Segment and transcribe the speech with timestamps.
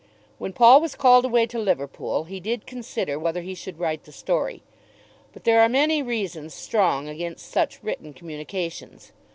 [0.39, 4.11] When Paul was called away to Liverpool he did consider whether he should write the
[4.11, 4.63] story.
[5.31, 9.11] But there are many reasons strong against such written communications.